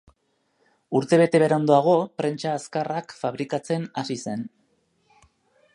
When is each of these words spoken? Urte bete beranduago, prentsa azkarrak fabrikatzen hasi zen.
Urte 0.99 1.19
bete 1.21 1.41
beranduago, 1.43 1.93
prentsa 2.21 2.55
azkarrak 2.61 3.15
fabrikatzen 3.19 3.87
hasi 4.03 4.21
zen. 4.29 4.47